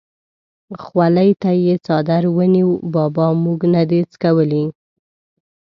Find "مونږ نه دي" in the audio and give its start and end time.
3.43-3.99